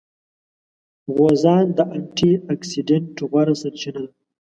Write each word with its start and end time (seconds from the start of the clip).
غوزان 1.15 1.65
د 1.77 1.79
انټي 1.95 2.31
اکسیډېنټ 2.53 3.15
غوره 3.29 3.55
سرچینه 3.61 3.99
ده. 4.07 4.11